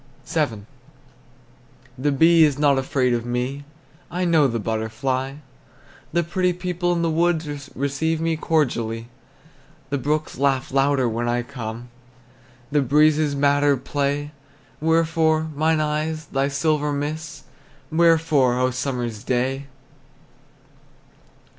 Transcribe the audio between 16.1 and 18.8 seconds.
thy silver mists? Wherefore, O